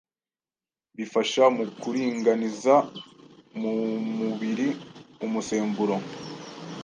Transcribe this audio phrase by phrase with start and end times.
[0.97, 2.75] bifasha mu kuringaniza
[3.59, 3.73] mu
[4.17, 4.67] mubiri
[5.25, 5.95] umusemburo